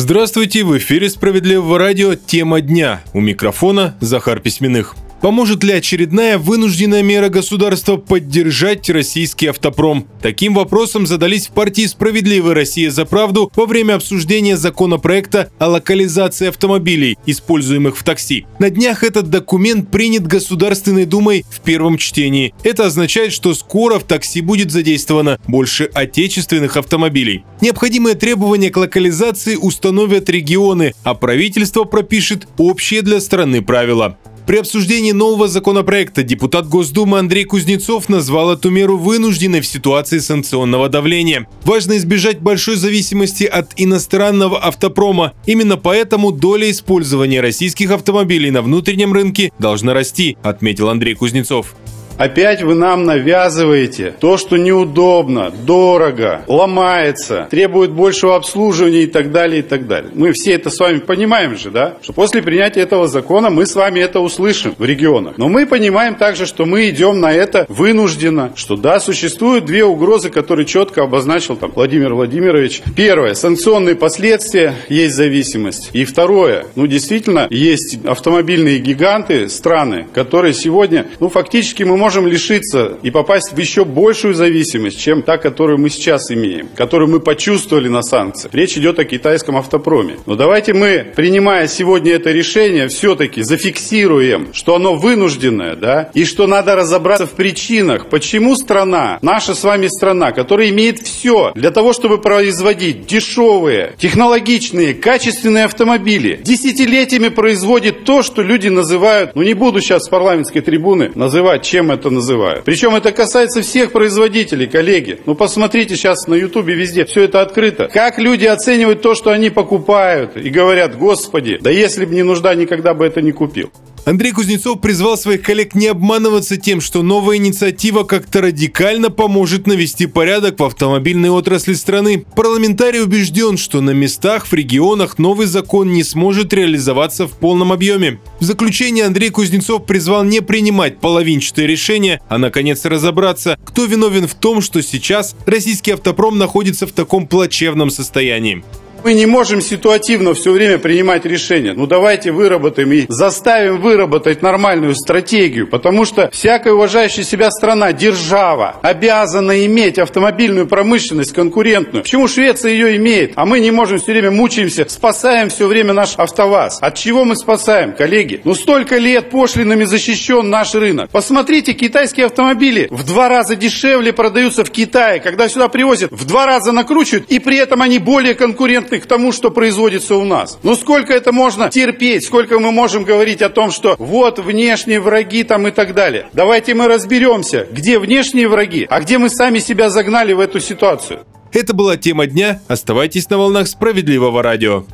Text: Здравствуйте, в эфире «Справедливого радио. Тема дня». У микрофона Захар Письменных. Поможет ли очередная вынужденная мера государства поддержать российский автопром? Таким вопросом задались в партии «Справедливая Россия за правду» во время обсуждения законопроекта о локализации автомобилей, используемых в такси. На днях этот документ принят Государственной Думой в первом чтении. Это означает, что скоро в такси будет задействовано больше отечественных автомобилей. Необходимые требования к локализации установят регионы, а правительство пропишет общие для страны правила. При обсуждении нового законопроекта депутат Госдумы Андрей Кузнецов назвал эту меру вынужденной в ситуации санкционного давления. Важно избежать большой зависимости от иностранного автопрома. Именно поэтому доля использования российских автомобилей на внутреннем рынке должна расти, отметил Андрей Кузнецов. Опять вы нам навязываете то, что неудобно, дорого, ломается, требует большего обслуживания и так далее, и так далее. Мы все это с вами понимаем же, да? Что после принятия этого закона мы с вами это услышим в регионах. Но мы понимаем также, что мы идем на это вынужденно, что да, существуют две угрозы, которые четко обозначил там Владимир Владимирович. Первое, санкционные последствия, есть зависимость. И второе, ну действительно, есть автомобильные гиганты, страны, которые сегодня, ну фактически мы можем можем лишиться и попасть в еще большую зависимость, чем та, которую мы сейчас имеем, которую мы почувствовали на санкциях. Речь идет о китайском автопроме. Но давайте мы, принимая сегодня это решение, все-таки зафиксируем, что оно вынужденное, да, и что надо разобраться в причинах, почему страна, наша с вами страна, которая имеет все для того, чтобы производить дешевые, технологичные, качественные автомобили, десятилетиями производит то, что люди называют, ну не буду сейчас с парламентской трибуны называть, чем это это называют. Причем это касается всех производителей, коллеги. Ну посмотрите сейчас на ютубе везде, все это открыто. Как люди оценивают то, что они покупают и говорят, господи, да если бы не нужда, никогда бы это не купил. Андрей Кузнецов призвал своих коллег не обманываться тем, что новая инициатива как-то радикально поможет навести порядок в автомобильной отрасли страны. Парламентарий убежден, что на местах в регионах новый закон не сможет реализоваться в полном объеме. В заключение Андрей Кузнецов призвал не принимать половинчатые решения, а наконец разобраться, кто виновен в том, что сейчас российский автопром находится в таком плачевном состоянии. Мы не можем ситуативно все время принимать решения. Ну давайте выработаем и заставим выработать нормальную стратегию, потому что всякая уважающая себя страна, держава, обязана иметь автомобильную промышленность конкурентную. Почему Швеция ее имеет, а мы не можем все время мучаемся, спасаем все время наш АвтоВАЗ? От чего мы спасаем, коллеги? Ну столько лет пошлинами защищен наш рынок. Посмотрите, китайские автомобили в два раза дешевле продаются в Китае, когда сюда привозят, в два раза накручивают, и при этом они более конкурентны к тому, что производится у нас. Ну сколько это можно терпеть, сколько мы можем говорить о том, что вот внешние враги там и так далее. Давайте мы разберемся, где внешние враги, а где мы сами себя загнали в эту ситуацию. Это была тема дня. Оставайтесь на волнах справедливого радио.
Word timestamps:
Здравствуйте, 0.00 0.62
в 0.62 0.78
эфире 0.78 1.10
«Справедливого 1.10 1.76
радио. 1.76 2.14
Тема 2.14 2.60
дня». 2.60 3.02
У 3.14 3.20
микрофона 3.20 3.96
Захар 4.00 4.38
Письменных. 4.38 4.94
Поможет 5.20 5.64
ли 5.64 5.72
очередная 5.72 6.38
вынужденная 6.38 7.02
мера 7.02 7.28
государства 7.28 7.96
поддержать 7.96 8.88
российский 8.88 9.48
автопром? 9.48 10.06
Таким 10.22 10.54
вопросом 10.54 11.08
задались 11.08 11.48
в 11.48 11.50
партии 11.50 11.86
«Справедливая 11.86 12.54
Россия 12.54 12.88
за 12.88 13.04
правду» 13.04 13.50
во 13.56 13.66
время 13.66 13.94
обсуждения 13.94 14.56
законопроекта 14.56 15.50
о 15.58 15.68
локализации 15.70 16.46
автомобилей, 16.46 17.18
используемых 17.26 17.98
в 17.98 18.04
такси. 18.04 18.46
На 18.60 18.70
днях 18.70 19.02
этот 19.02 19.28
документ 19.28 19.90
принят 19.90 20.24
Государственной 20.24 21.04
Думой 21.04 21.44
в 21.50 21.60
первом 21.62 21.98
чтении. 21.98 22.54
Это 22.62 22.86
означает, 22.86 23.32
что 23.32 23.54
скоро 23.54 23.98
в 23.98 24.04
такси 24.04 24.40
будет 24.40 24.70
задействовано 24.70 25.40
больше 25.48 25.90
отечественных 25.92 26.76
автомобилей. 26.76 27.44
Необходимые 27.60 28.14
требования 28.14 28.70
к 28.70 28.76
локализации 28.76 29.56
установят 29.56 30.30
регионы, 30.30 30.94
а 31.02 31.14
правительство 31.14 31.82
пропишет 31.82 32.46
общие 32.56 33.02
для 33.02 33.20
страны 33.20 33.62
правила. 33.62 34.16
При 34.48 34.56
обсуждении 34.56 35.12
нового 35.12 35.46
законопроекта 35.46 36.22
депутат 36.22 36.66
Госдумы 36.70 37.18
Андрей 37.18 37.44
Кузнецов 37.44 38.08
назвал 38.08 38.50
эту 38.50 38.70
меру 38.70 38.96
вынужденной 38.96 39.60
в 39.60 39.66
ситуации 39.66 40.20
санкционного 40.20 40.88
давления. 40.88 41.46
Важно 41.64 41.98
избежать 41.98 42.40
большой 42.40 42.76
зависимости 42.76 43.44
от 43.44 43.72
иностранного 43.76 44.58
автопрома. 44.58 45.34
Именно 45.44 45.76
поэтому 45.76 46.32
доля 46.32 46.70
использования 46.70 47.42
российских 47.42 47.90
автомобилей 47.90 48.50
на 48.50 48.62
внутреннем 48.62 49.12
рынке 49.12 49.52
должна 49.58 49.92
расти, 49.92 50.38
отметил 50.42 50.88
Андрей 50.88 51.14
Кузнецов. 51.14 51.74
Опять 52.18 52.62
вы 52.62 52.74
нам 52.74 53.04
навязываете 53.04 54.12
то, 54.18 54.36
что 54.38 54.56
неудобно, 54.56 55.52
дорого, 55.52 56.42
ломается, 56.48 57.46
требует 57.48 57.92
большего 57.92 58.34
обслуживания 58.34 59.04
и 59.04 59.06
так 59.06 59.30
далее, 59.30 59.60
и 59.60 59.62
так 59.62 59.86
далее. 59.86 60.10
Мы 60.12 60.32
все 60.32 60.54
это 60.54 60.68
с 60.68 60.80
вами 60.80 60.98
понимаем 60.98 61.56
же, 61.56 61.70
да? 61.70 61.94
Что 62.02 62.12
после 62.12 62.42
принятия 62.42 62.80
этого 62.80 63.06
закона 63.06 63.50
мы 63.50 63.66
с 63.66 63.76
вами 63.76 64.00
это 64.00 64.18
услышим 64.18 64.74
в 64.76 64.84
регионах. 64.84 65.38
Но 65.38 65.48
мы 65.48 65.64
понимаем 65.64 66.16
также, 66.16 66.46
что 66.46 66.66
мы 66.66 66.90
идем 66.90 67.20
на 67.20 67.32
это 67.32 67.66
вынужденно, 67.68 68.52
что 68.56 68.76
да, 68.76 68.98
существуют 68.98 69.64
две 69.64 69.84
угрозы, 69.84 70.28
которые 70.28 70.66
четко 70.66 71.04
обозначил 71.04 71.54
там 71.54 71.70
Владимир 71.70 72.14
Владимирович. 72.14 72.82
Первое, 72.96 73.34
санкционные 73.34 73.94
последствия, 73.94 74.74
есть 74.88 75.14
зависимость. 75.14 75.90
И 75.92 76.04
второе, 76.04 76.66
ну 76.74 76.88
действительно, 76.88 77.46
есть 77.48 78.04
автомобильные 78.04 78.80
гиганты, 78.80 79.48
страны, 79.48 80.08
которые 80.12 80.52
сегодня, 80.52 81.06
ну 81.20 81.28
фактически 81.28 81.84
мы 81.84 81.96
можем 81.96 82.07
можем 82.08 82.26
лишиться 82.26 82.96
и 83.02 83.10
попасть 83.10 83.52
в 83.52 83.58
еще 83.58 83.84
большую 83.84 84.32
зависимость, 84.32 84.98
чем 84.98 85.20
та, 85.20 85.36
которую 85.36 85.78
мы 85.78 85.90
сейчас 85.90 86.30
имеем, 86.30 86.70
которую 86.74 87.10
мы 87.10 87.20
почувствовали 87.20 87.88
на 87.88 88.00
санкциях. 88.00 88.54
Речь 88.54 88.78
идет 88.78 88.98
о 88.98 89.04
китайском 89.04 89.58
автопроме. 89.58 90.16
Но 90.24 90.34
давайте 90.34 90.72
мы, 90.72 91.12
принимая 91.14 91.68
сегодня 91.68 92.14
это 92.14 92.30
решение, 92.32 92.88
все-таки 92.88 93.42
зафиксируем, 93.42 94.54
что 94.54 94.76
оно 94.76 94.94
вынужденное, 94.94 95.76
да, 95.76 96.10
и 96.14 96.24
что 96.24 96.46
надо 96.46 96.76
разобраться 96.76 97.26
в 97.26 97.32
причинах, 97.32 98.06
почему 98.06 98.56
страна, 98.56 99.18
наша 99.20 99.54
с 99.54 99.62
вами 99.62 99.88
страна, 99.88 100.32
которая 100.32 100.70
имеет 100.70 101.00
все 101.00 101.52
для 101.54 101.70
того, 101.70 101.92
чтобы 101.92 102.16
производить 102.16 103.04
дешевые, 103.04 103.96
технологичные, 103.98 104.94
качественные 104.94 105.66
автомобили, 105.66 106.40
десятилетиями 106.42 107.28
производит 107.28 108.04
то, 108.04 108.22
что 108.22 108.40
люди 108.40 108.68
называют, 108.68 109.32
ну 109.34 109.42
не 109.42 109.52
буду 109.52 109.82
сейчас 109.82 110.04
с 110.04 110.08
парламентской 110.08 110.62
трибуны 110.62 111.10
называть, 111.14 111.64
чем 111.64 111.90
это 111.90 111.97
это 111.98 112.10
называют. 112.10 112.64
Причем 112.64 112.94
это 112.94 113.12
касается 113.12 113.62
всех 113.62 113.92
производителей, 113.92 114.66
коллеги. 114.66 115.20
Ну 115.26 115.34
посмотрите 115.34 115.96
сейчас 115.96 116.26
на 116.26 116.34
ютубе 116.34 116.74
везде, 116.74 117.04
все 117.04 117.22
это 117.22 117.40
открыто. 117.42 117.88
Как 117.92 118.18
люди 118.18 118.46
оценивают 118.46 119.02
то, 119.02 119.14
что 119.14 119.30
они 119.30 119.50
покупают 119.50 120.36
и 120.36 120.48
говорят, 120.48 120.96
господи, 120.96 121.58
да 121.60 121.70
если 121.70 122.04
бы 122.04 122.14
не 122.14 122.22
нужда, 122.22 122.54
никогда 122.54 122.94
бы 122.94 123.04
это 123.04 123.20
не 123.20 123.32
купил. 123.32 123.70
Андрей 124.08 124.32
Кузнецов 124.32 124.80
призвал 124.80 125.18
своих 125.18 125.42
коллег 125.42 125.74
не 125.74 125.86
обманываться 125.86 126.56
тем, 126.56 126.80
что 126.80 127.02
новая 127.02 127.36
инициатива 127.36 128.04
как-то 128.04 128.40
радикально 128.40 129.10
поможет 129.10 129.66
навести 129.66 130.06
порядок 130.06 130.58
в 130.58 130.64
автомобильной 130.64 131.28
отрасли 131.28 131.74
страны. 131.74 132.24
Парламентарий 132.34 133.02
убежден, 133.02 133.58
что 133.58 133.82
на 133.82 133.90
местах 133.90 134.46
в 134.46 134.52
регионах 134.54 135.18
новый 135.18 135.46
закон 135.46 135.92
не 135.92 136.02
сможет 136.04 136.54
реализоваться 136.54 137.26
в 137.26 137.32
полном 137.32 137.70
объеме. 137.70 138.18
В 138.40 138.44
заключение 138.44 139.04
Андрей 139.04 139.28
Кузнецов 139.28 139.84
призвал 139.84 140.24
не 140.24 140.40
принимать 140.40 141.00
половинчатые 141.00 141.66
решения, 141.66 142.22
а 142.30 142.38
наконец 142.38 142.86
разобраться, 142.86 143.58
кто 143.62 143.84
виновен 143.84 144.26
в 144.26 144.32
том, 144.32 144.62
что 144.62 144.80
сейчас 144.80 145.36
российский 145.44 145.90
автопром 145.90 146.38
находится 146.38 146.86
в 146.86 146.92
таком 146.92 147.26
плачевном 147.26 147.90
состоянии. 147.90 148.64
Мы 149.04 149.14
не 149.14 149.26
можем 149.26 149.60
ситуативно 149.60 150.34
все 150.34 150.50
время 150.52 150.78
принимать 150.78 151.24
решения. 151.24 151.72
Ну 151.72 151.86
давайте 151.86 152.32
выработаем 152.32 152.92
и 152.92 153.06
заставим 153.08 153.80
выработать 153.80 154.42
нормальную 154.42 154.94
стратегию, 154.94 155.68
потому 155.68 156.04
что 156.04 156.30
всякая 156.32 156.72
уважающая 156.74 157.22
себя 157.22 157.50
страна, 157.50 157.92
держава, 157.92 158.76
обязана 158.82 159.64
иметь 159.66 159.98
автомобильную 159.98 160.66
промышленность 160.66 161.32
конкурентную. 161.32 162.02
Почему 162.02 162.28
Швеция 162.28 162.72
ее 162.72 162.96
имеет, 162.96 163.32
а 163.36 163.46
мы 163.46 163.60
не 163.60 163.70
можем 163.70 163.98
все 163.98 164.12
время 164.12 164.30
мучаемся, 164.30 164.84
спасаем 164.88 165.48
все 165.48 165.66
время 165.66 165.92
наш 165.92 166.14
АвтоВАЗ? 166.18 166.78
От 166.80 166.94
чего 166.96 167.24
мы 167.24 167.36
спасаем, 167.36 167.92
коллеги? 167.92 168.40
Ну 168.44 168.54
столько 168.54 168.98
лет 168.98 169.30
пошлинами 169.30 169.84
защищен 169.84 170.50
наш 170.50 170.74
рынок. 170.74 171.10
Посмотрите, 171.10 171.72
китайские 171.72 172.26
автомобили 172.26 172.88
в 172.90 173.04
два 173.04 173.28
раза 173.28 173.56
дешевле 173.56 174.12
продаются 174.12 174.64
в 174.64 174.70
Китае, 174.70 175.20
когда 175.20 175.48
сюда 175.48 175.68
привозят, 175.68 176.10
в 176.10 176.24
два 176.26 176.46
раза 176.46 176.72
накручивают, 176.72 177.30
и 177.30 177.38
при 177.38 177.56
этом 177.56 177.82
они 177.82 177.98
более 177.98 178.34
конкурентны 178.34 178.97
к 178.98 179.06
тому, 179.06 179.32
что 179.32 179.50
производится 179.50 180.16
у 180.16 180.24
нас. 180.24 180.58
Ну 180.62 180.74
сколько 180.76 181.12
это 181.12 181.32
можно 181.32 181.68
терпеть, 181.70 182.24
сколько 182.24 182.58
мы 182.58 182.72
можем 182.72 183.04
говорить 183.04 183.42
о 183.42 183.48
том, 183.48 183.70
что 183.70 183.96
вот 183.98 184.38
внешние 184.38 185.00
враги 185.00 185.44
там 185.44 185.66
и 185.68 185.70
так 185.70 185.94
далее. 185.94 186.28
Давайте 186.32 186.74
мы 186.74 186.88
разберемся, 186.88 187.66
где 187.70 187.98
внешние 187.98 188.48
враги, 188.48 188.86
а 188.88 189.00
где 189.00 189.18
мы 189.18 189.30
сами 189.30 189.58
себя 189.58 189.90
загнали 189.90 190.32
в 190.32 190.40
эту 190.40 190.60
ситуацию. 190.60 191.20
Это 191.52 191.74
была 191.74 191.96
тема 191.96 192.26
дня. 192.26 192.60
Оставайтесь 192.68 193.30
на 193.30 193.38
волнах 193.38 193.68
справедливого 193.68 194.42
радио. 194.42 194.84